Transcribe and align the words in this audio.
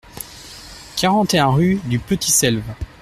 quarante 0.97 1.35
et 1.35 1.39
un 1.39 1.51
rue 1.51 1.75
du 1.85 1.99
Petit 1.99 2.31
Selve 2.31 2.63